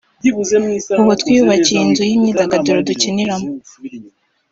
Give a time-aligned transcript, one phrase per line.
[0.99, 3.47] ubu twiyubakiye inzu y’imyidagaduro dukiniramo